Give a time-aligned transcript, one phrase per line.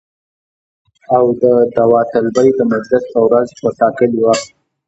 [1.15, 1.43] او د
[1.75, 4.47] داوطلبۍ د مجلس په ورځ په ټاکلي وخت